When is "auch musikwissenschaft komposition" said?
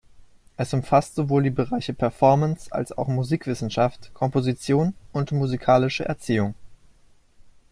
2.91-4.95